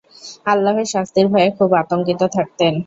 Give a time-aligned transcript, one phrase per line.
[0.45, 2.73] আল্লাহর শাস্তির ভয়ে খুব আতঙ্কিত থাকতেন।